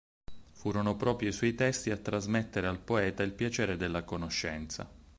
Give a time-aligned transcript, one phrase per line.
[0.53, 4.89] Furono proprio i suoi testi a trasmettere al poeta il piacere della conoscenza.